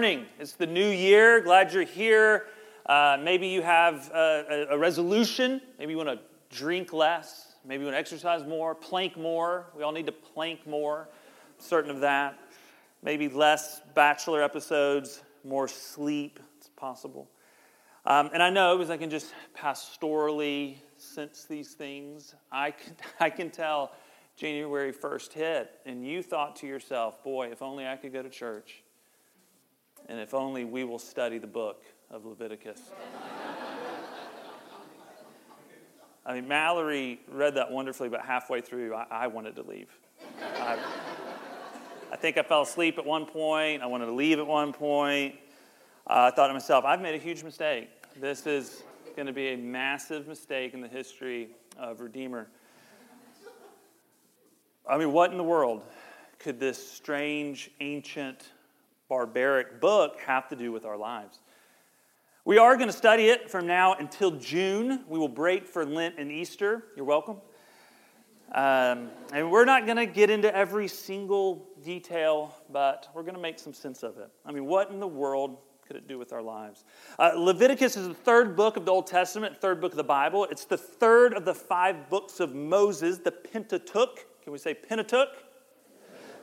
[0.00, 0.26] morning.
[0.38, 1.40] It's the new year.
[1.40, 2.46] Glad you're here.
[2.86, 5.60] Uh, maybe you have a, a, resolution.
[5.76, 6.20] Maybe you want to
[6.56, 7.56] drink less.
[7.64, 9.66] Maybe you want to exercise more, plank more.
[9.76, 11.08] We all need to plank more.
[11.10, 12.38] I'm certain of that.
[13.02, 16.38] Maybe less bachelor episodes, more sleep.
[16.58, 17.28] It's possible.
[18.06, 22.36] Um, and I know because I can just pastorally sense these things.
[22.52, 23.90] I can, I can tell
[24.36, 28.30] January 1st hit, and you thought to yourself, boy, if only I could go to
[28.30, 28.84] church.
[30.08, 32.80] And if only we will study the book of Leviticus.
[36.24, 39.88] I mean, Mallory read that wonderfully, but halfway through, I, I wanted to leave.
[40.42, 40.78] I,
[42.12, 43.82] I, think I fell asleep at one point.
[43.82, 45.36] I wanted to leave at one point.
[46.06, 47.88] Uh, I thought to myself, I've made a huge mistake.
[48.20, 48.82] This is
[49.16, 52.48] going to be a massive mistake in the history of Redeemer.
[54.88, 55.82] I mean, what in the world
[56.38, 58.52] could this strange, ancient,
[59.08, 61.38] barbaric book have to do with our lives?
[62.44, 65.04] We are going to study it from now until June.
[65.08, 66.84] We will break for Lent and Easter.
[66.96, 67.36] You're welcome.
[68.52, 73.40] Um, and we're not going to get into every single detail, but we're going to
[73.40, 74.30] make some sense of it.
[74.46, 76.84] I mean, what in the world could it do with our lives?
[77.18, 80.46] Uh, Leviticus is the third book of the Old Testament, third book of the Bible.
[80.50, 84.24] It's the third of the five books of Moses, the Pentateuch.
[84.42, 85.28] Can we say Pentateuch?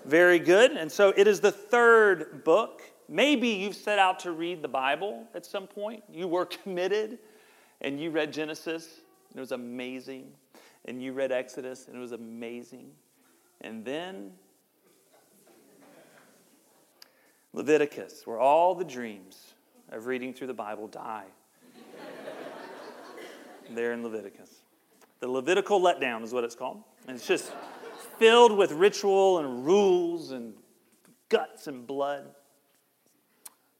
[0.05, 0.71] Very good.
[0.71, 2.83] And so it is the third book.
[3.09, 6.03] Maybe you've set out to read the Bible at some point.
[6.11, 7.17] You were committed
[7.81, 10.27] and you read Genesis, and it was amazing.
[10.85, 12.91] And you read Exodus, and it was amazing.
[13.61, 14.31] And then
[17.53, 19.53] Leviticus, where all the dreams
[19.91, 21.25] of reading through the Bible die.
[23.71, 24.61] there in Leviticus.
[25.19, 26.83] The Levitical letdown is what it's called.
[27.07, 27.51] And it's just
[28.17, 30.53] filled with ritual and rules and
[31.29, 32.25] guts and blood.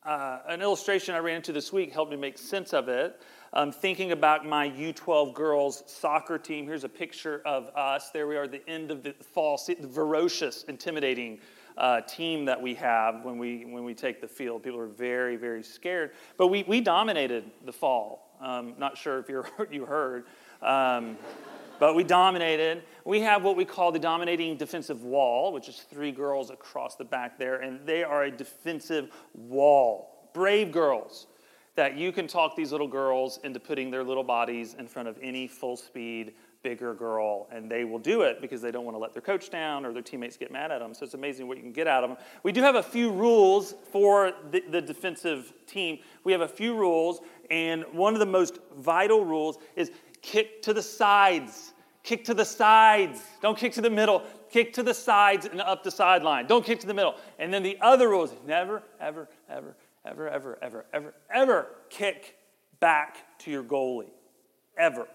[0.04, 3.22] Uh, an illustration I ran into this week helped me make sense of it.
[3.54, 6.66] I'm thinking about my U12 girls soccer team.
[6.66, 8.12] Here's a picture of us.
[8.12, 11.40] There we are the end of the fall, the ferocious, intimidating
[11.78, 14.62] uh, team that we have when we, when we take the field.
[14.62, 16.12] People are very, very scared.
[16.38, 18.38] But we, we dominated the fall.
[18.42, 20.26] Um, not sure if you're, you heard.
[20.62, 21.18] Um,
[21.80, 22.84] but we dominated.
[23.04, 27.06] We have what we call the dominating defensive wall, which is three girls across the
[27.06, 30.30] back there, and they are a defensive wall.
[30.34, 31.28] Brave girls
[31.76, 35.18] that you can talk these little girls into putting their little bodies in front of
[35.22, 39.00] any full speed bigger girl, and they will do it because they don't want to
[39.00, 40.96] let their coach down or their teammates get mad at them.
[40.96, 42.18] So it's amazing what you can get out of them.
[42.42, 46.00] We do have a few rules for the, the defensive team.
[46.24, 47.22] We have a few rules,
[47.52, 49.92] and one of the most vital rules is
[50.26, 51.74] kick to the sides.
[52.04, 53.22] Kick to the sides.
[53.42, 54.24] Don't kick to the middle.
[54.52, 56.48] Kick to the sides and up the sideline.
[56.48, 57.16] Don't kick to the middle.
[57.40, 59.76] And then the other rule is never, ever, ever,
[60.06, 62.38] ever, ever, ever, ever, ever kick
[62.80, 64.12] back to your goalie.
[64.78, 65.08] Ever.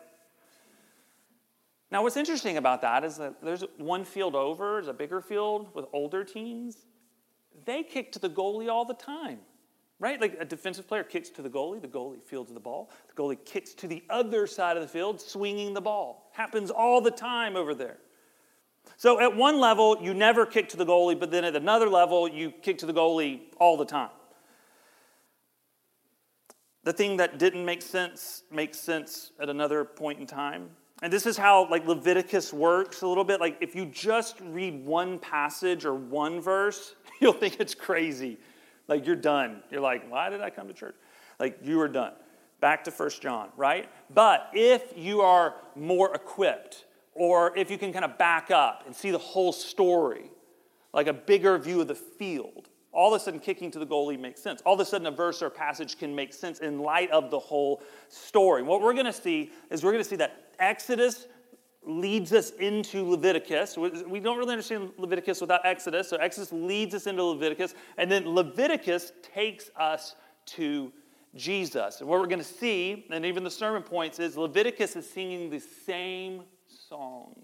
[1.90, 5.74] Now, what's interesting about that is that there's one field over, there's a bigger field
[5.74, 6.86] with older teams.
[7.64, 9.40] They kick to the goalie all the time
[10.00, 10.20] right?
[10.20, 13.38] Like a defensive player kicks to the goalie, the goalie fields the ball, the goalie
[13.44, 16.30] kicks to the other side of the field, swinging the ball.
[16.32, 17.98] Happens all the time over there.
[18.96, 22.26] So at one level, you never kick to the goalie, but then at another level,
[22.26, 24.10] you kick to the goalie all the time.
[26.82, 30.70] The thing that didn't make sense makes sense at another point in time.
[31.02, 33.38] And this is how like Leviticus works a little bit.
[33.38, 38.38] Like if you just read one passage or one verse, you'll think it's crazy.
[38.90, 39.62] Like you're done.
[39.70, 40.96] You're like, why did I come to church?
[41.38, 42.12] Like you are done.
[42.60, 43.88] Back to First John, right?
[44.12, 46.84] But if you are more equipped,
[47.14, 50.30] or if you can kind of back up and see the whole story,
[50.92, 54.18] like a bigger view of the field, all of a sudden kicking to the goalie
[54.18, 54.60] makes sense.
[54.62, 57.30] All of a sudden a verse or a passage can make sense in light of
[57.30, 58.62] the whole story.
[58.62, 61.28] What we're going to see is we're going to see that Exodus
[61.86, 63.76] leads us into Leviticus.
[63.76, 66.08] We don't really understand Leviticus without Exodus.
[66.08, 67.74] So Exodus leads us into Leviticus.
[67.96, 70.14] And then Leviticus takes us
[70.46, 70.92] to
[71.34, 72.00] Jesus.
[72.00, 75.48] And what we're going to see, and even the sermon points, is Leviticus is singing
[75.48, 77.34] the same song.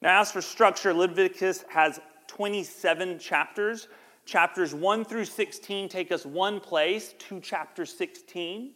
[0.00, 3.88] Now, as for structure, Leviticus has 27 chapters.
[4.24, 8.72] Chapters 1 through 16 take us one place to chapter 16.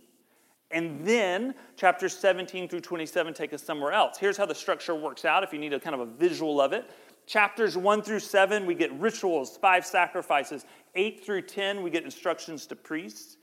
[0.71, 4.19] And then chapters 17 through 27 take us somewhere else.
[4.19, 6.73] Here's how the structure works out if you need a kind of a visual of
[6.73, 6.91] it.
[7.27, 10.65] Chapters 1 through 7, we get rituals, five sacrifices.
[10.95, 13.37] 8 through 10, we get instructions to priests.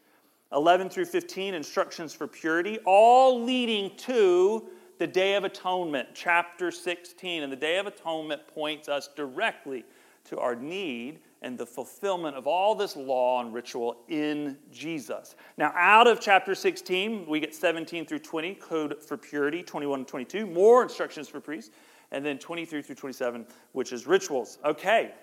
[0.53, 4.67] 11 through 15, instructions for purity, all leading to
[4.99, 7.43] the Day of Atonement, chapter 16.
[7.43, 9.83] And the Day of Atonement points us directly
[10.25, 15.35] to our need and the fulfillment of all this law and ritual in Jesus.
[15.57, 20.07] Now, out of chapter 16, we get 17 through 20, code for purity, 21 and
[20.07, 21.71] 22, more instructions for priests,
[22.11, 24.57] and then 23 through 27, which is rituals.
[24.63, 25.13] Okay,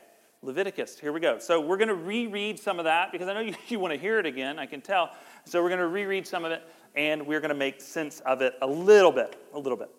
[0.43, 1.39] Leviticus, here we go.
[1.39, 3.99] So we're going to reread some of that because I know you, you want to
[3.99, 5.11] hear it again, I can tell.
[5.45, 6.63] So we're going to reread some of it
[6.95, 9.91] and we're going to make sense of it a little bit, a little bit.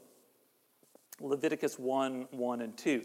[1.19, 3.03] Leviticus 1 1 and 2.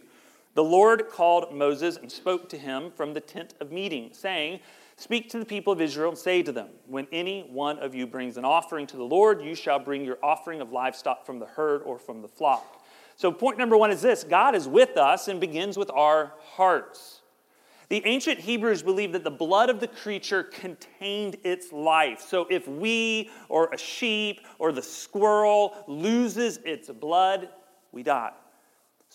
[0.56, 4.60] The Lord called Moses and spoke to him from the tent of meeting, saying,
[4.96, 8.06] Speak to the people of Israel and say to them, When any one of you
[8.06, 11.44] brings an offering to the Lord, you shall bring your offering of livestock from the
[11.44, 12.82] herd or from the flock.
[13.16, 17.20] So, point number one is this God is with us and begins with our hearts.
[17.90, 22.22] The ancient Hebrews believed that the blood of the creature contained its life.
[22.26, 27.50] So, if we or a sheep or the squirrel loses its blood,
[27.92, 28.32] we die.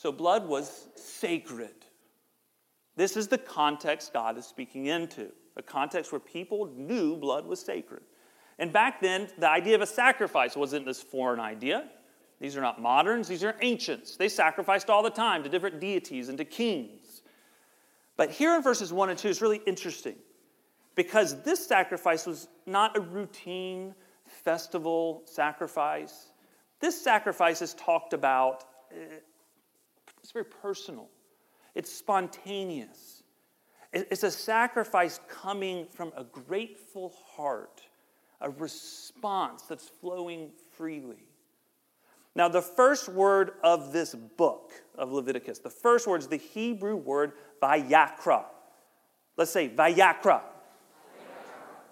[0.02, 1.76] So blood was sacred.
[2.96, 5.28] This is the context God is speaking into,
[5.58, 8.02] a context where people knew blood was sacred.
[8.58, 11.88] And back then, the idea of a sacrifice wasn't this foreign idea.
[12.40, 14.18] These are not moderns, these are ancients.
[14.18, 17.22] They sacrificed all the time to different deities and to kings.
[18.18, 20.16] But here in verses 1 and 2 is really interesting
[20.96, 23.94] because this sacrifice was not a routine
[24.26, 26.32] festival sacrifice.
[26.80, 29.18] This sacrifice is talked about eh,
[30.22, 31.10] it's very personal,
[31.76, 33.24] it's spontaneous.
[33.94, 37.82] It's a sacrifice coming from a grateful heart,
[38.40, 41.28] a response that's flowing freely.
[42.34, 46.96] Now, the first word of this book of Leviticus, the first word is the Hebrew
[46.96, 48.46] word vayakra.
[49.36, 50.42] Let's say vayakra.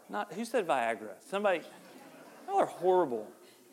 [0.09, 1.13] Not who said Viagra?
[1.29, 1.61] Somebody.
[2.47, 3.27] Y'all are horrible.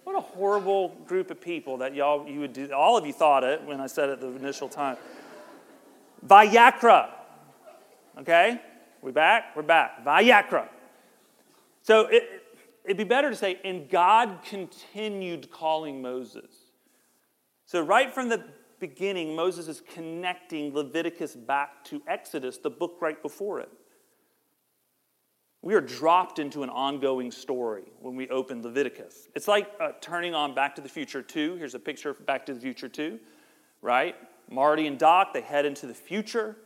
[0.06, 2.70] What a horrible group of people that y'all you would do.
[2.70, 4.96] All of you thought it when I said it the initial time.
[6.24, 7.08] Vayakra.
[8.16, 8.60] Okay?
[9.02, 9.56] We back?
[9.56, 10.04] We're back.
[10.04, 10.68] Vayakra.
[11.82, 12.22] So it,
[12.84, 16.54] it'd be better to say, and God continued calling Moses.
[17.64, 18.44] So, right from the
[18.78, 23.70] beginning, Moses is connecting Leviticus back to Exodus, the book right before it.
[25.66, 29.26] We are dropped into an ongoing story when we open Leviticus.
[29.34, 31.56] It's like uh, turning on Back to the Future 2.
[31.56, 33.18] Here's a picture of Back to the Future 2,
[33.82, 34.14] right?
[34.48, 36.56] Marty and Doc, they head into the future.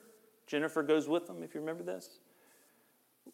[0.46, 2.18] Jennifer goes with them, if you remember this.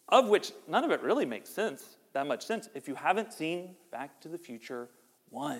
[0.07, 3.75] Of which none of it really makes sense, that much sense, if you haven't seen
[3.91, 4.87] Back to the Future
[5.31, 5.59] 1,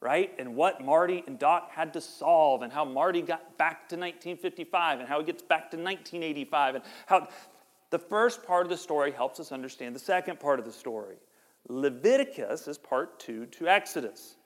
[0.00, 0.32] right?
[0.38, 5.00] And what Marty and Doc had to solve, and how Marty got back to 1955,
[5.00, 7.28] and how he gets back to 1985, and how
[7.90, 11.16] the first part of the story helps us understand the second part of the story.
[11.68, 14.36] Leviticus is part two to Exodus.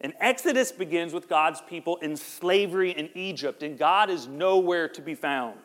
[0.00, 5.00] And Exodus begins with God's people in slavery in Egypt, and God is nowhere to
[5.00, 5.60] be found.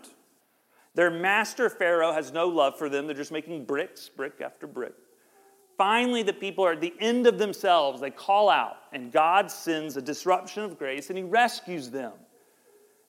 [0.93, 3.07] Their master Pharaoh has no love for them.
[3.07, 4.93] They're just making bricks, brick after brick.
[5.77, 8.01] Finally, the people are at the end of themselves.
[8.01, 12.13] They call out, and God sends a disruption of grace, and He rescues them.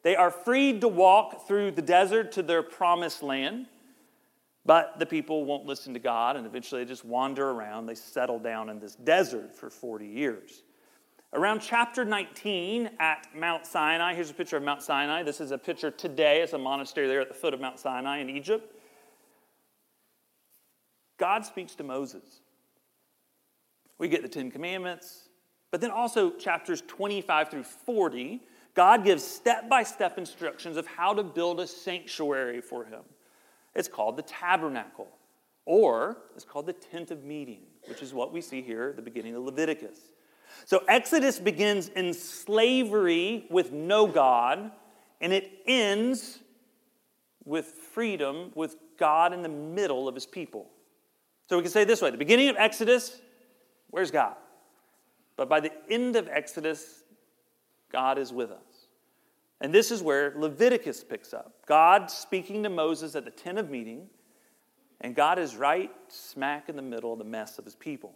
[0.08, 3.66] They are freed to walk through the desert to their promised land,
[4.64, 7.84] but the people won't listen to God, and eventually they just wander around.
[7.84, 10.62] They settle down in this desert for 40 years.
[11.34, 15.24] Around chapter 19 at Mount Sinai, here's a picture of Mount Sinai.
[15.24, 16.40] This is a picture today.
[16.40, 18.74] It's a monastery there at the foot of Mount Sinai in Egypt.
[21.18, 22.40] God speaks to Moses.
[23.98, 25.28] We get the Ten Commandments,
[25.70, 28.40] but then also chapters 25 through 40
[28.78, 33.00] God gives step by step instructions of how to build a sanctuary for him.
[33.74, 35.08] It's called the tabernacle,
[35.64, 39.02] or it's called the tent of meeting, which is what we see here at the
[39.02, 39.98] beginning of Leviticus.
[40.64, 44.70] So Exodus begins in slavery with no God,
[45.20, 46.38] and it ends
[47.44, 50.70] with freedom with God in the middle of his people.
[51.48, 53.20] So we can say this way the beginning of Exodus,
[53.90, 54.36] where's God?
[55.36, 57.02] But by the end of Exodus,
[57.90, 58.67] God is with us.
[59.60, 61.54] And this is where Leviticus picks up.
[61.66, 64.08] God speaking to Moses at the tent of meeting,
[65.00, 68.14] and God is right smack in the middle of the mess of his people.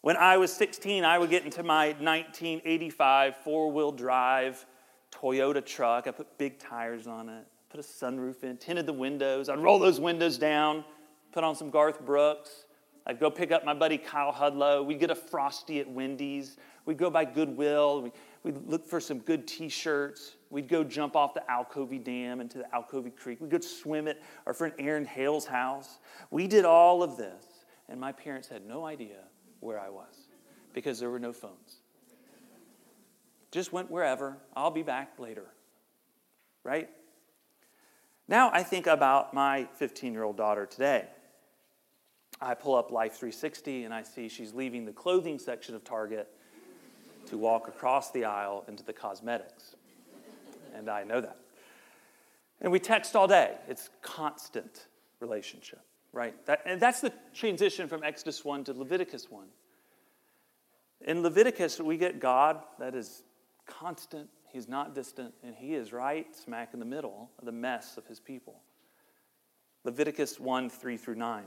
[0.00, 4.66] When I was 16, I would get into my 1985 four wheel drive
[5.10, 6.06] Toyota truck.
[6.06, 9.48] I put big tires on it, put a sunroof in, tinted the windows.
[9.48, 10.84] I'd roll those windows down,
[11.32, 12.66] put on some Garth Brooks.
[13.06, 14.84] I'd go pick up my buddy Kyle Hudlow.
[14.84, 16.56] We'd get a Frosty at Wendy's.
[16.86, 18.12] We'd go by Goodwill.
[18.44, 20.36] We'd look for some good t shirts.
[20.50, 23.40] We'd go jump off the Alcovy Dam into the Alcovy Creek.
[23.40, 25.98] We'd go swim at our friend Aaron Hale's house.
[26.30, 27.44] We did all of this,
[27.88, 29.24] and my parents had no idea
[29.60, 30.28] where I was
[30.74, 31.78] because there were no phones.
[33.50, 34.36] Just went wherever.
[34.54, 35.46] I'll be back later.
[36.64, 36.90] Right?
[38.28, 41.06] Now I think about my 15 year old daughter today.
[42.40, 46.28] I pull up Life 360 and I see she's leaving the clothing section of Target
[47.26, 49.74] to walk across the aisle into the cosmetics.
[50.74, 51.36] And I know that.
[52.60, 53.56] And we text all day.
[53.68, 54.86] It's constant
[55.20, 55.80] relationship,
[56.12, 56.34] right?
[56.46, 59.46] That, and that's the transition from Exodus 1 to Leviticus 1.
[61.06, 63.22] In Leviticus, we get God that is
[63.66, 67.96] constant, He's not distant, and He is right smack in the middle of the mess
[67.96, 68.60] of His people.
[69.84, 71.44] Leviticus 1 3 through 9.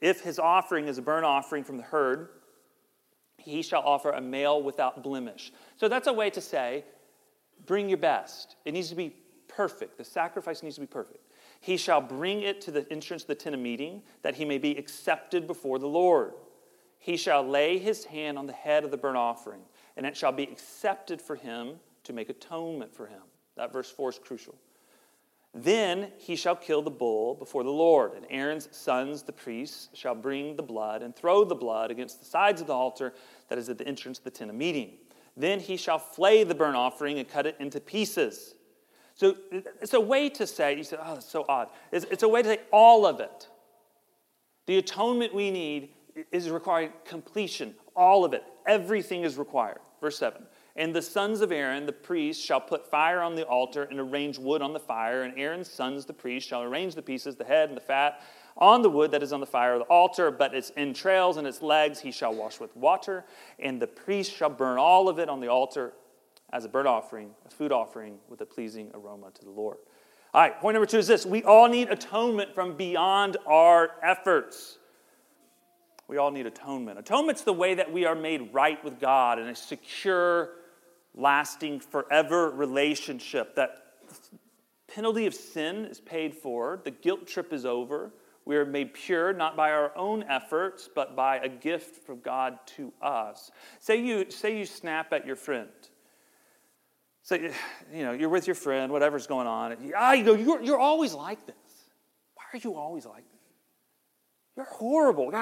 [0.00, 2.28] If his offering is a burnt offering from the herd,
[3.38, 5.52] he shall offer a male without blemish.
[5.76, 6.84] So that's a way to say,
[7.66, 8.56] bring your best.
[8.64, 9.14] It needs to be
[9.48, 9.98] perfect.
[9.98, 11.32] The sacrifice needs to be perfect.
[11.60, 14.58] He shall bring it to the entrance of the tent of meeting, that he may
[14.58, 16.34] be accepted before the Lord.
[16.98, 19.62] He shall lay his hand on the head of the burnt offering,
[19.96, 23.22] and it shall be accepted for him to make atonement for him.
[23.56, 24.54] That verse 4 is crucial.
[25.58, 30.14] Then he shall kill the bull before the Lord, and Aaron's sons, the priests, shall
[30.14, 33.14] bring the blood and throw the blood against the sides of the altar
[33.48, 34.92] that is at the entrance of the tent of meeting.
[35.34, 38.54] Then he shall flay the burnt offering and cut it into pieces.
[39.14, 39.34] So
[39.80, 41.68] it's a way to say, you say, oh, that's so odd.
[41.90, 43.48] It's, it's a way to say all of it.
[44.66, 45.88] The atonement we need
[46.32, 48.44] is requiring completion, all of it.
[48.66, 49.78] Everything is required.
[50.02, 50.44] Verse 7.
[50.76, 54.38] And the sons of Aaron, the priests, shall put fire on the altar and arrange
[54.38, 55.22] wood on the fire.
[55.22, 58.20] And Aaron's sons, the priests, shall arrange the pieces, the head and the fat,
[58.58, 61.46] on the wood that is on the fire of the altar, but its entrails and
[61.46, 63.24] its legs he shall wash with water.
[63.58, 65.94] And the priest shall burn all of it on the altar
[66.52, 69.78] as a burnt offering, a food offering with a pleasing aroma to the Lord.
[70.34, 74.78] All right, point number two is this we all need atonement from beyond our efforts.
[76.08, 76.98] We all need atonement.
[76.98, 80.50] Atonement's the way that we are made right with God in a secure,
[81.16, 83.56] lasting, forever relationship.
[83.56, 83.82] That
[84.86, 88.12] penalty of sin is paid for, the guilt trip is over.
[88.44, 92.58] We are made pure not by our own efforts, but by a gift from God
[92.76, 93.50] to us.
[93.80, 95.68] Say you, say you snap at your friend.
[97.22, 97.50] Say,
[97.92, 99.76] you know, you're with your friend, whatever's going on.
[99.96, 101.56] Ah, you go, you're, you're always like this.
[102.36, 103.35] Why are you always like this?
[104.56, 105.32] You're horrible.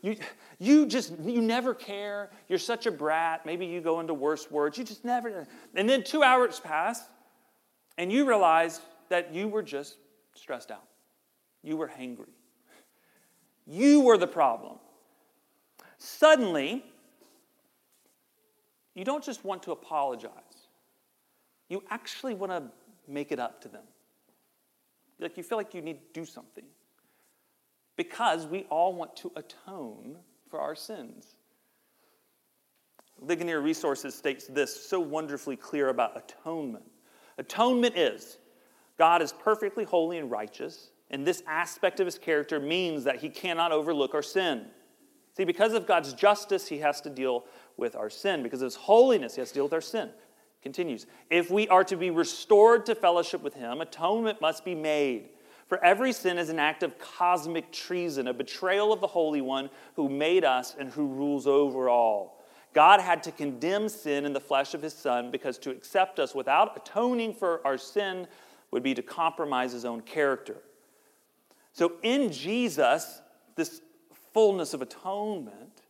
[0.00, 0.16] You,
[0.58, 2.30] you just, you never care.
[2.48, 3.44] You're such a brat.
[3.44, 4.78] Maybe you go into worse words.
[4.78, 5.46] You just never.
[5.74, 7.02] And then two hours pass,
[7.98, 8.80] and you realize
[9.10, 9.96] that you were just
[10.34, 10.84] stressed out.
[11.62, 12.30] You were hangry.
[13.66, 14.78] You were the problem.
[15.98, 16.82] Suddenly,
[18.94, 20.32] you don't just want to apologize,
[21.68, 22.62] you actually want to
[23.06, 23.84] make it up to them.
[25.18, 26.64] Like you feel like you need to do something
[28.00, 30.16] because we all want to atone
[30.48, 31.34] for our sins.
[33.20, 36.86] Ligonier Resources states this so wonderfully clear about atonement.
[37.36, 38.38] Atonement is
[38.96, 43.28] God is perfectly holy and righteous, and this aspect of his character means that he
[43.28, 44.64] cannot overlook our sin.
[45.36, 47.44] See, because of God's justice, he has to deal
[47.76, 48.42] with our sin.
[48.42, 50.08] Because of his holiness, he has to deal with our sin.
[50.62, 51.06] Continues.
[51.28, 55.28] If we are to be restored to fellowship with him, atonement must be made.
[55.70, 59.70] For every sin is an act of cosmic treason, a betrayal of the Holy One
[59.94, 62.42] who made us and who rules over all.
[62.74, 66.34] God had to condemn sin in the flesh of his Son because to accept us
[66.34, 68.26] without atoning for our sin
[68.72, 70.56] would be to compromise his own character.
[71.72, 73.20] So in Jesus,
[73.54, 73.80] this
[74.34, 75.82] fullness of atonement,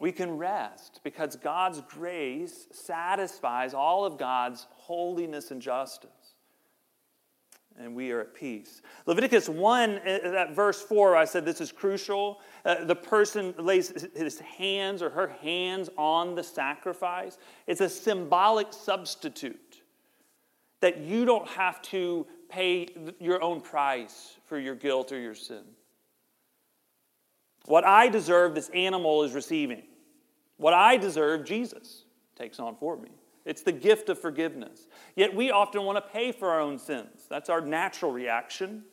[0.00, 6.23] we can rest because God's grace satisfies all of God's holiness and justice
[7.78, 8.82] and we are at peace.
[9.06, 12.40] Leviticus 1, uh, that verse 4, I said this is crucial.
[12.64, 17.38] Uh, the person lays his hands or her hands on the sacrifice.
[17.66, 19.82] It's a symbolic substitute
[20.80, 22.88] that you don't have to pay
[23.18, 25.62] your own price for your guilt or your sin.
[27.66, 29.82] What I deserve, this animal is receiving.
[30.58, 32.04] What I deserve, Jesus
[32.36, 33.08] takes on for me.
[33.44, 34.88] It's the gift of forgiveness.
[35.16, 37.26] Yet we often want to pay for our own sins.
[37.28, 38.84] That's our natural reaction.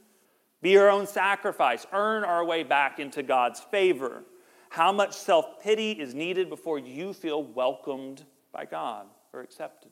[0.62, 4.24] Be our own sacrifice, earn our way back into God's favor.
[4.70, 9.92] How much self pity is needed before you feel welcomed by God or accepted?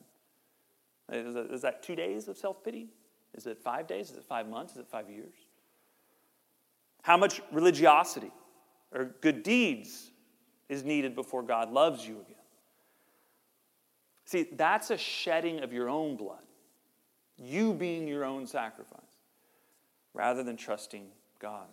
[1.10, 2.88] Is that two days of self pity?
[3.34, 4.10] Is it five days?
[4.10, 4.72] Is it five months?
[4.74, 5.34] Is it five years?
[7.02, 8.30] How much religiosity
[8.92, 10.10] or good deeds
[10.68, 12.39] is needed before God loves you again?
[14.30, 16.44] See, that's a shedding of your own blood,
[17.36, 19.00] you being your own sacrifice,
[20.14, 21.08] rather than trusting
[21.40, 21.66] God.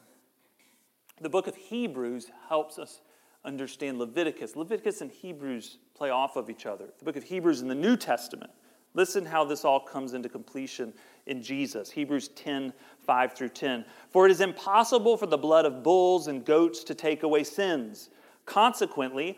[1.22, 3.02] The book of Hebrews helps us
[3.46, 4.56] understand Leviticus.
[4.56, 6.86] Leviticus and Hebrews play off of each other.
[6.98, 8.50] The book of Hebrews in the New Testament,
[8.96, 10.92] Listen how this all comes into completion
[11.28, 11.92] in Jesus.
[11.92, 12.74] Hebrews 10
[13.06, 13.86] 5 through 10.
[14.10, 18.10] For it is impossible for the blood of bulls and goats to take away sins.
[18.48, 19.38] Consequently,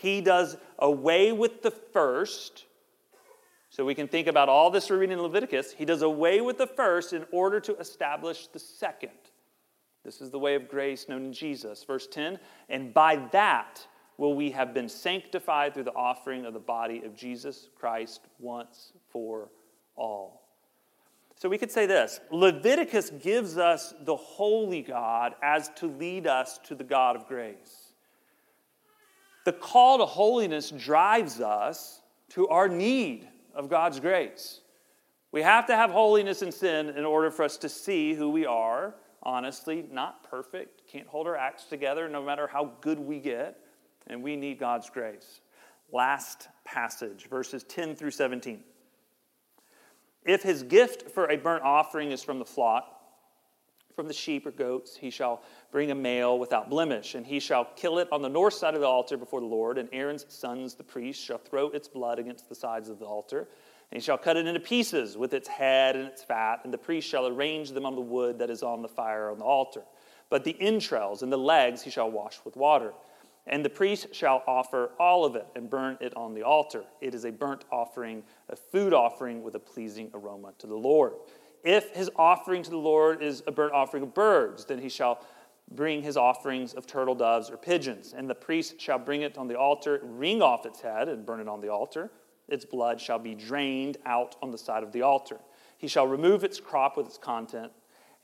[0.00, 2.64] He does away with the first.
[3.70, 5.72] So we can think about all this we're reading in Leviticus.
[5.72, 9.10] He does away with the first in order to establish the second.
[10.04, 11.84] This is the way of grace known in Jesus.
[11.84, 12.38] Verse 10
[12.68, 13.86] And by that
[14.16, 18.92] will we have been sanctified through the offering of the body of Jesus Christ once
[19.10, 19.50] for
[19.96, 20.42] all.
[21.36, 26.58] So we could say this Leviticus gives us the holy God as to lead us
[26.64, 27.87] to the God of grace.
[29.48, 32.02] The call to holiness drives us
[32.32, 34.60] to our need of God's grace.
[35.32, 38.44] We have to have holiness and sin in order for us to see who we
[38.44, 43.58] are honestly, not perfect, can't hold our acts together no matter how good we get,
[44.08, 45.40] and we need God's grace.
[45.94, 48.62] Last passage, verses 10 through 17.
[50.26, 52.97] If his gift for a burnt offering is from the flock,
[53.98, 57.64] from the sheep or goats, he shall bring a male without blemish, and he shall
[57.74, 60.76] kill it on the north side of the altar before the Lord, and Aaron's sons,
[60.76, 63.48] the priests, shall throw its blood against the sides of the altar.
[63.90, 66.78] And he shall cut it into pieces with its head and its fat, and the
[66.78, 69.82] priest shall arrange them on the wood that is on the fire on the altar.
[70.30, 72.92] But the entrails and the legs he shall wash with water.
[73.48, 76.84] And the priest shall offer all of it and burn it on the altar.
[77.00, 81.14] It is a burnt offering, a food offering with a pleasing aroma to the Lord.
[81.64, 85.24] If his offering to the Lord is a burnt offering of birds, then he shall
[85.70, 88.14] bring his offerings of turtle doves or pigeons.
[88.16, 91.40] And the priest shall bring it on the altar, wring off its head, and burn
[91.40, 92.10] it on the altar
[92.48, 95.38] its blood shall be drained out on the side of the altar.
[95.76, 97.72] He shall remove its crop with its content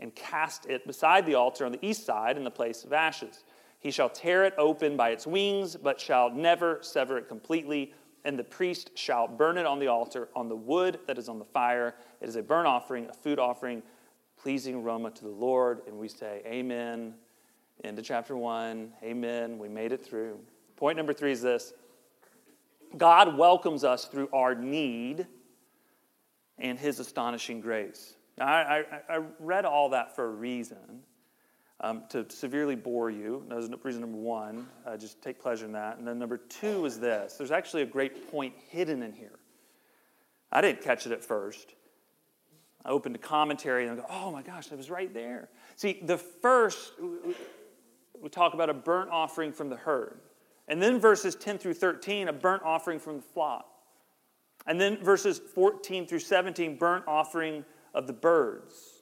[0.00, 3.44] and cast it beside the altar on the east side in the place of ashes.
[3.78, 7.92] He shall tear it open by its wings, but shall never sever it completely.
[8.24, 11.38] And the priest shall burn it on the altar on the wood that is on
[11.38, 11.94] the fire.
[12.20, 13.82] It is a burnt offering, a food offering,
[14.40, 15.82] pleasing aroma to the Lord.
[15.86, 17.14] And we say, Amen.
[17.82, 18.92] Into chapter one.
[19.02, 19.58] Amen.
[19.58, 20.38] We made it through.
[20.76, 21.74] Point number three is this
[22.96, 25.26] God welcomes us through our need
[26.58, 28.14] and his astonishing grace.
[28.38, 31.02] Now, I, I, I read all that for a reason.
[31.84, 33.44] Um, to severely bore you.
[33.50, 34.66] That was reason number one.
[34.86, 35.98] Uh, just take pleasure in that.
[35.98, 39.38] And then number two is this there's actually a great point hidden in here.
[40.50, 41.74] I didn't catch it at first.
[42.86, 45.50] I opened a commentary and I go, oh my gosh, that was right there.
[45.76, 46.92] See, the first,
[48.18, 50.20] we talk about a burnt offering from the herd.
[50.68, 53.68] And then verses 10 through 13, a burnt offering from the flock.
[54.66, 58.93] And then verses 14 through 17, burnt offering of the birds.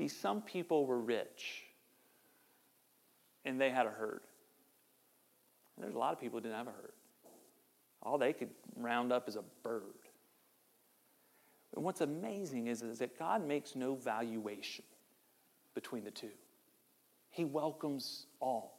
[0.00, 1.64] See, some people were rich
[3.44, 4.22] and they had a herd.
[5.76, 6.92] There's a lot of people who didn't have a herd.
[8.02, 9.82] All they could round up is a bird.
[11.74, 14.86] And what's amazing is, is that God makes no valuation
[15.74, 16.30] between the two,
[17.28, 18.78] He welcomes all.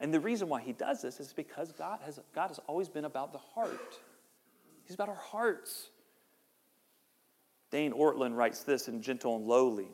[0.00, 3.04] And the reason why he does this is because God has, God has always been
[3.04, 4.00] about the heart.
[4.86, 5.90] He's about our hearts.
[7.74, 9.88] Dane Ortlund writes this in Gentle and Lowly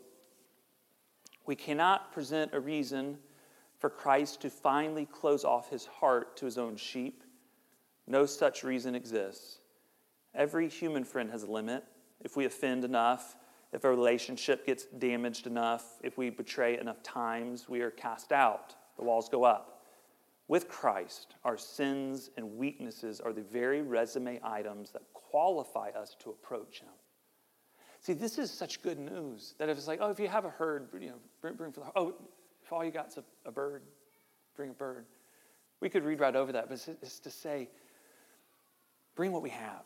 [1.46, 3.16] We cannot present a reason
[3.78, 7.24] for Christ to finally close off his heart to his own sheep.
[8.06, 9.60] No such reason exists.
[10.34, 11.82] Every human friend has a limit.
[12.22, 13.38] If we offend enough,
[13.72, 18.74] if a relationship gets damaged enough, if we betray enough times, we are cast out.
[18.98, 19.86] The walls go up.
[20.48, 26.28] With Christ, our sins and weaknesses are the very resume items that qualify us to
[26.28, 26.90] approach Him.
[28.00, 30.50] See, this is such good news that if it's like, oh, if you have a
[30.50, 32.14] herd, you know, bring, bring for the oh,
[32.64, 33.82] if all you got's a, a bird,
[34.56, 35.04] bring a bird.
[35.80, 37.68] We could read right over that, but it's, it's to say,
[39.14, 39.82] bring what we have.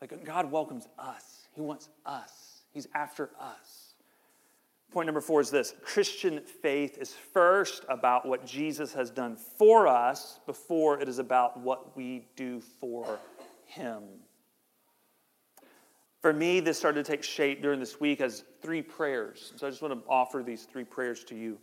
[0.00, 1.48] Like God welcomes us.
[1.54, 2.62] He wants us.
[2.72, 3.94] He's after us.
[4.90, 9.86] Point number four is this Christian faith is first about what Jesus has done for
[9.86, 13.18] us before it is about what we do for
[13.66, 14.04] him.
[16.28, 19.54] For me, this started to take shape during this week as three prayers.
[19.56, 21.56] So I just want to offer these three prayers to you.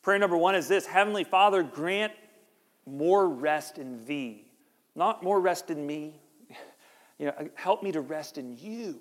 [0.00, 2.14] Prayer number one is this Heavenly Father, grant
[2.86, 4.46] more rest in thee.
[4.94, 6.18] Not more rest in me,
[7.18, 9.00] You know, help me to rest in you.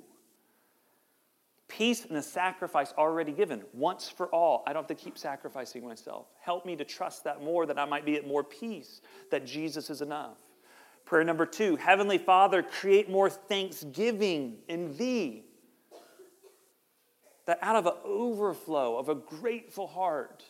[1.69, 4.65] Peace in the sacrifice already given, once for all.
[4.67, 6.26] I don't have to keep sacrificing myself.
[6.41, 9.00] Help me to trust that more, that I might be at more peace,
[9.32, 10.39] that Jesus is enough.
[11.06, 15.44] Prayer number two Heavenly Father, create more thanksgiving in Thee.
[17.46, 20.44] That out of an overflow of a grateful heart,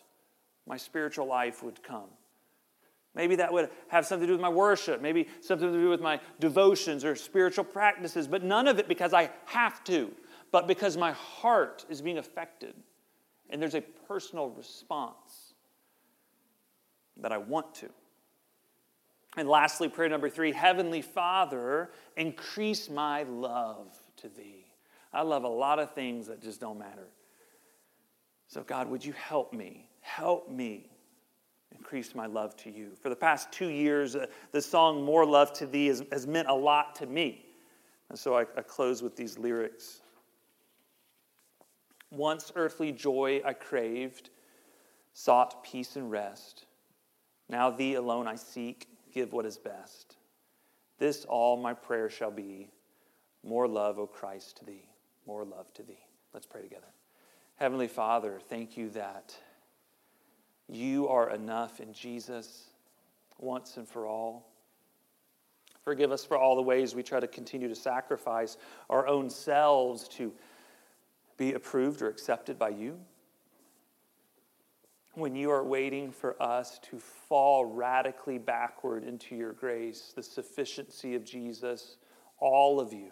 [0.68, 2.10] my spiritual life would come.
[3.16, 6.02] Maybe that would have something to do with my worship, maybe something to do with
[6.02, 10.12] my devotions or spiritual practices, but none of it because I have to,
[10.52, 12.74] but because my heart is being affected
[13.50, 15.54] and there's a personal response
[17.18, 17.90] that I want to.
[19.36, 24.66] And lastly, prayer number three Heavenly Father, increase my love to thee.
[25.12, 27.08] I love a lot of things that just don't matter.
[28.48, 29.90] So, God, would you help me?
[30.02, 30.90] Help me
[31.72, 32.92] increase my love to you.
[33.02, 36.48] For the past two years, uh, the song More Love to Thee has, has, meant
[36.48, 37.46] a lot to me.
[38.10, 40.02] And so I, I close with these lyrics.
[42.12, 44.30] Once earthly joy I craved,
[45.14, 46.66] sought peace and rest.
[47.50, 50.18] Now thee alone I seek, give what is best.
[50.98, 52.70] This all my prayer shall be
[53.44, 54.86] more love, O Christ, to thee,
[55.26, 56.00] more love to thee.
[56.34, 56.88] Let's pray together.
[57.56, 59.36] Heavenly Father, thank you that
[60.68, 62.64] you are enough in Jesus
[63.38, 64.50] once and for all.
[65.84, 68.58] Forgive us for all the ways we try to continue to sacrifice
[68.90, 70.32] our own selves to
[71.38, 72.98] be approved or accepted by you.
[75.16, 81.14] When you are waiting for us to fall radically backward into your grace, the sufficiency
[81.14, 81.98] of Jesus,
[82.40, 83.12] all of you,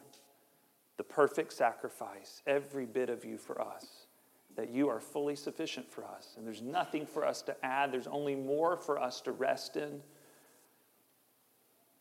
[0.98, 4.08] the perfect sacrifice, every bit of you for us
[4.56, 6.34] that you are fully sufficient for us.
[6.38, 10.02] And there's nothing for us to add, there's only more for us to rest in.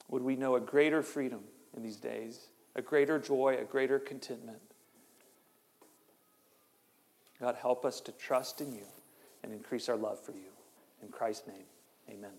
[0.09, 1.41] Would we know a greater freedom
[1.77, 4.61] in these days, a greater joy, a greater contentment?
[7.39, 8.87] God, help us to trust in you
[9.43, 10.51] and increase our love for you.
[11.03, 11.67] In Christ's name,
[12.09, 12.31] amen.